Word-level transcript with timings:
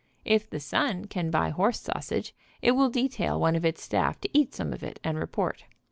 If 0.25 0.49
the 0.49 0.59
Sun 0.59 1.05
can 1.09 1.29
buy 1.29 1.51
horse 1.51 1.79
sausage 1.81 2.33
it 2.59 2.71
will 2.71 2.89
detail 2.89 3.39
one 3.39 3.55
of 3.55 3.63
its 3.63 3.83
staff 3.83 4.19
to 4.21 4.29
eat 4.35 4.51
some 4.51 4.73
of 4.73 4.81
it 4.81 4.99
and 5.03 5.19
report. 5.19 5.65